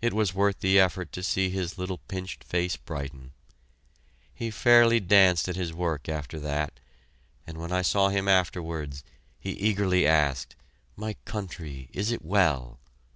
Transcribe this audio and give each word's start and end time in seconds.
It 0.00 0.12
was 0.12 0.32
worth 0.36 0.60
the 0.60 0.78
effort 0.78 1.10
to 1.10 1.20
see 1.24 1.50
his 1.50 1.76
little 1.76 1.98
pinched 1.98 2.44
face 2.44 2.76
brighten. 2.76 3.32
He 4.32 4.52
fairly 4.52 5.00
danced 5.00 5.48
at 5.48 5.56
his 5.56 5.74
work 5.74 6.08
after 6.08 6.38
that, 6.38 6.78
and 7.44 7.58
when 7.58 7.72
I 7.72 7.82
saw 7.82 8.10
him 8.10 8.28
afterwards, 8.28 9.02
he 9.40 9.50
eagerly 9.50 10.06
asked 10.06 10.54
"My 10.94 11.14
country 11.24 11.88
is 11.92 12.12
it 12.12 12.24
well?" 12.24 12.78